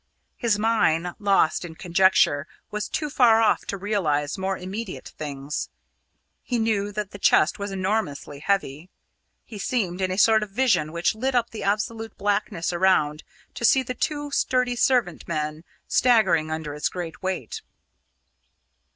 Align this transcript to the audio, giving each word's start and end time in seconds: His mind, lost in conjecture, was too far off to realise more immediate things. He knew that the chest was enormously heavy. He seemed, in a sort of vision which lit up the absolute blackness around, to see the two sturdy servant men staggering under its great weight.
His 0.35 0.57
mind, 0.57 1.13
lost 1.19 1.63
in 1.63 1.75
conjecture, 1.75 2.47
was 2.71 2.89
too 2.89 3.07
far 3.07 3.39
off 3.39 3.65
to 3.67 3.77
realise 3.77 4.35
more 4.35 4.57
immediate 4.57 5.09
things. 5.09 5.69
He 6.41 6.57
knew 6.57 6.91
that 6.91 7.11
the 7.11 7.19
chest 7.19 7.59
was 7.59 7.69
enormously 7.71 8.39
heavy. 8.39 8.89
He 9.45 9.59
seemed, 9.59 10.01
in 10.01 10.09
a 10.09 10.17
sort 10.17 10.41
of 10.41 10.49
vision 10.49 10.91
which 10.91 11.13
lit 11.13 11.35
up 11.35 11.51
the 11.51 11.61
absolute 11.61 12.17
blackness 12.17 12.73
around, 12.73 13.23
to 13.53 13.63
see 13.63 13.83
the 13.83 13.93
two 13.93 14.31
sturdy 14.31 14.75
servant 14.75 15.27
men 15.27 15.63
staggering 15.87 16.49
under 16.49 16.73
its 16.73 16.89
great 16.89 17.21
weight. 17.21 17.61